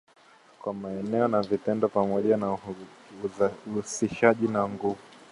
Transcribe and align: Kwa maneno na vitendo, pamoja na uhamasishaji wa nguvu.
Kwa 0.61 0.73
maneno 0.73 1.27
na 1.27 1.41
vitendo, 1.41 1.87
pamoja 1.89 2.37
na 2.37 2.57
uhamasishaji 3.65 4.45
wa 4.45 4.69
nguvu. 4.69 4.99